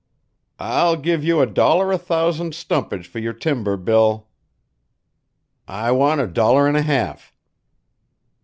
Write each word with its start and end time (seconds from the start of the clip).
"I'll 0.57 0.95
give 0.95 1.23
you 1.23 1.41
a 1.41 1.45
dollar 1.45 1.91
a 1.91 1.97
thousand 1.99 2.55
stumpage 2.55 3.05
for 3.07 3.19
your 3.19 3.33
timber, 3.33 3.77
Bill." 3.77 4.25
"I 5.67 5.91
want 5.91 6.21
a 6.21 6.25
dollar 6.27 6.65
and 6.67 6.75
a 6.75 6.81
half." 6.81 7.31